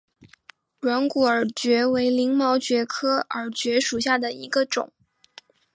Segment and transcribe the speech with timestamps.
[0.79, 4.91] 软骨耳蕨为鳞毛蕨科耳蕨属下的一个种。